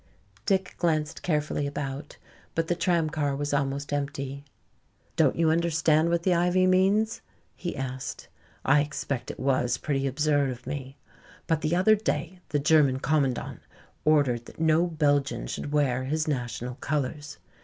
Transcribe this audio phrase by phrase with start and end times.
[0.47, 2.17] Dick glanced carefully about,
[2.55, 4.43] but the tram car was almost empty.
[5.15, 7.21] "Don't you understand what the ivy means?"
[7.55, 8.27] he asked.
[8.65, 10.97] "I expect it was pretty absurd of me.
[11.45, 13.59] But the other day the German commandant
[14.03, 17.37] ordered that no Belgian should wear his national colors.